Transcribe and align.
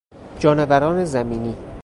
جانوران 0.39 1.05
زمینی 1.05 1.55